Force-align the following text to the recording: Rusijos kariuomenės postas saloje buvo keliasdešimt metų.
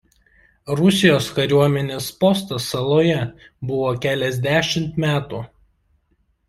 Rusijos 0.79 1.27
kariuomenės 1.39 2.09
postas 2.25 2.71
saloje 2.73 3.21
buvo 3.73 3.95
keliasdešimt 4.09 5.01
metų. 5.07 5.49